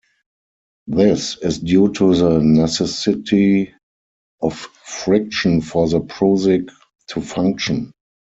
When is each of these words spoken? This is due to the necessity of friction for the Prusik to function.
This 0.87 1.37
is 1.43 1.59
due 1.59 1.93
to 1.93 2.15
the 2.15 2.39
necessity 2.41 3.71
of 4.41 4.55
friction 4.57 5.61
for 5.61 5.87
the 5.89 5.99
Prusik 6.01 6.67
to 7.09 7.21
function. 7.21 7.91